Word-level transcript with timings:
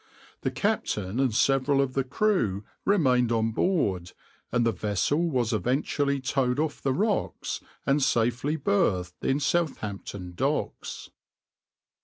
The 0.41 0.49
captain 0.49 1.19
and 1.19 1.31
several 1.31 1.79
of 1.79 1.93
the 1.93 2.03
crew 2.03 2.63
remained 2.85 3.31
on 3.31 3.51
board, 3.51 4.13
and 4.51 4.65
the 4.65 4.71
vessel 4.71 5.29
was 5.29 5.53
eventually 5.53 6.19
towed 6.19 6.57
off 6.59 6.81
the 6.81 6.91
rocks 6.91 7.61
and 7.85 8.01
safely 8.01 8.55
berthed 8.55 9.23
in 9.23 9.39
Southampton 9.39 10.33
docks. 10.33 11.11